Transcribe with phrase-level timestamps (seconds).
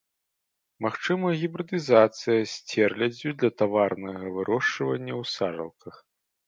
[0.85, 6.07] Магчыма гібрыдызацыя з сцерляддзю для таварнага вырошчвання ў сажалках.